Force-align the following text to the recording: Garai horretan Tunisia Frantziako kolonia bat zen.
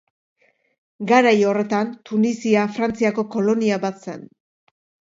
Garai 1.11 1.33
horretan 1.51 1.93
Tunisia 2.11 2.65
Frantziako 2.81 3.29
kolonia 3.39 3.83
bat 3.89 4.05
zen. 4.09 4.29